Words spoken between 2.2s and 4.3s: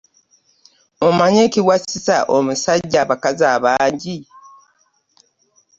omusajja abakazi abangi?